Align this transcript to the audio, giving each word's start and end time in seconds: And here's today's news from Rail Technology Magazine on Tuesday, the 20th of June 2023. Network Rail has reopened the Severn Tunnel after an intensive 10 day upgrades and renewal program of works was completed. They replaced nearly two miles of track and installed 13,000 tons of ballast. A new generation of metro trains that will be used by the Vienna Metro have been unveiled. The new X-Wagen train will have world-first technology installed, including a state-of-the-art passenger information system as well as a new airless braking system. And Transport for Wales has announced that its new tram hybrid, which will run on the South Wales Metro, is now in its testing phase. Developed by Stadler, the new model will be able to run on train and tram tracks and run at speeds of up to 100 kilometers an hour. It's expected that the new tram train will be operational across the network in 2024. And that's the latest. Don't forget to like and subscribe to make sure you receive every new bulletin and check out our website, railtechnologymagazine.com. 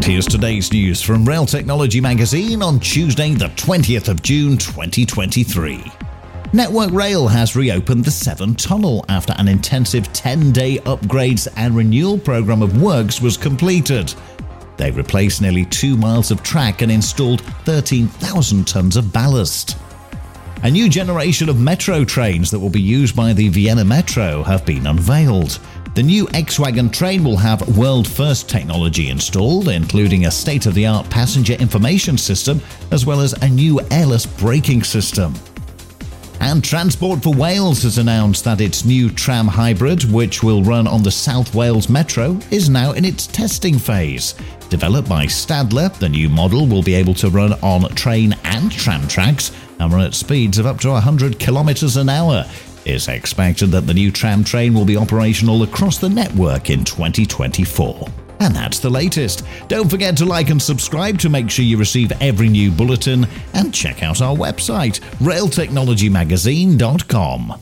And 0.00 0.06
here's 0.06 0.24
today's 0.24 0.72
news 0.72 1.02
from 1.02 1.26
Rail 1.26 1.44
Technology 1.44 2.00
Magazine 2.00 2.62
on 2.62 2.80
Tuesday, 2.80 3.34
the 3.34 3.50
20th 3.50 4.08
of 4.08 4.22
June 4.22 4.56
2023. 4.56 5.84
Network 6.54 6.90
Rail 6.90 7.28
has 7.28 7.54
reopened 7.54 8.06
the 8.06 8.10
Severn 8.10 8.54
Tunnel 8.54 9.04
after 9.10 9.34
an 9.36 9.46
intensive 9.46 10.10
10 10.14 10.52
day 10.52 10.78
upgrades 10.78 11.48
and 11.56 11.76
renewal 11.76 12.18
program 12.18 12.62
of 12.62 12.80
works 12.80 13.20
was 13.20 13.36
completed. 13.36 14.14
They 14.78 14.90
replaced 14.90 15.42
nearly 15.42 15.66
two 15.66 15.98
miles 15.98 16.30
of 16.30 16.42
track 16.42 16.80
and 16.80 16.90
installed 16.90 17.42
13,000 17.66 18.66
tons 18.66 18.96
of 18.96 19.12
ballast. 19.12 19.76
A 20.62 20.70
new 20.70 20.88
generation 20.88 21.50
of 21.50 21.60
metro 21.60 22.06
trains 22.06 22.50
that 22.50 22.58
will 22.58 22.70
be 22.70 22.80
used 22.80 23.14
by 23.14 23.34
the 23.34 23.50
Vienna 23.50 23.84
Metro 23.84 24.42
have 24.44 24.64
been 24.64 24.86
unveiled. 24.86 25.58
The 25.96 26.02
new 26.04 26.28
X-Wagen 26.32 26.90
train 26.90 27.24
will 27.24 27.36
have 27.36 27.76
world-first 27.76 28.48
technology 28.48 29.10
installed, 29.10 29.68
including 29.68 30.26
a 30.26 30.30
state-of-the-art 30.30 31.10
passenger 31.10 31.54
information 31.54 32.16
system 32.16 32.60
as 32.92 33.04
well 33.04 33.20
as 33.20 33.32
a 33.32 33.48
new 33.48 33.80
airless 33.90 34.24
braking 34.24 34.84
system. 34.84 35.34
And 36.38 36.62
Transport 36.62 37.24
for 37.24 37.34
Wales 37.34 37.82
has 37.82 37.98
announced 37.98 38.44
that 38.44 38.60
its 38.60 38.84
new 38.84 39.10
tram 39.10 39.48
hybrid, 39.48 40.04
which 40.04 40.44
will 40.44 40.62
run 40.62 40.86
on 40.86 41.02
the 41.02 41.10
South 41.10 41.54
Wales 41.56 41.88
Metro, 41.88 42.38
is 42.52 42.70
now 42.70 42.92
in 42.92 43.04
its 43.04 43.26
testing 43.26 43.76
phase. 43.76 44.36
Developed 44.68 45.08
by 45.08 45.26
Stadler, 45.26 45.92
the 45.98 46.08
new 46.08 46.28
model 46.28 46.68
will 46.68 46.82
be 46.82 46.94
able 46.94 47.14
to 47.14 47.30
run 47.30 47.54
on 47.64 47.82
train 47.96 48.36
and 48.44 48.70
tram 48.70 49.08
tracks 49.08 49.50
and 49.80 49.92
run 49.92 50.04
at 50.04 50.14
speeds 50.14 50.58
of 50.58 50.66
up 50.66 50.78
to 50.80 50.90
100 50.90 51.40
kilometers 51.40 51.96
an 51.96 52.08
hour. 52.08 52.44
It's 52.84 53.08
expected 53.08 53.70
that 53.72 53.86
the 53.86 53.94
new 53.94 54.10
tram 54.10 54.44
train 54.44 54.74
will 54.74 54.84
be 54.84 54.96
operational 54.96 55.62
across 55.62 55.98
the 55.98 56.08
network 56.08 56.70
in 56.70 56.84
2024. 56.84 58.08
And 58.40 58.54
that's 58.54 58.78
the 58.78 58.88
latest. 58.88 59.42
Don't 59.68 59.90
forget 59.90 60.16
to 60.16 60.24
like 60.24 60.48
and 60.50 60.62
subscribe 60.62 61.18
to 61.18 61.28
make 61.28 61.50
sure 61.50 61.64
you 61.64 61.76
receive 61.76 62.12
every 62.22 62.48
new 62.48 62.70
bulletin 62.70 63.26
and 63.52 63.74
check 63.74 64.02
out 64.02 64.22
our 64.22 64.34
website, 64.34 65.00
railtechnologymagazine.com. 65.18 67.54